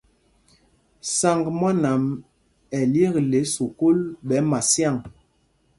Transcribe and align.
Saŋg 1.17 1.43
mwân 1.59 1.79
am 1.91 2.03
ɛ 2.77 2.79
yekle 2.93 3.39
sukûl 3.53 3.97
ɓɛ 4.27 4.37
Masyâŋ. 4.51 4.95